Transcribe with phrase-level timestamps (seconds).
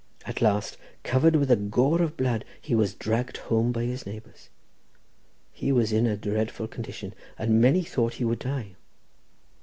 [0.25, 4.49] At last, covered with a gore of blood, he was dragged home by his neighbours.
[5.51, 8.73] He was in a dreadful condition, and many thought he would die.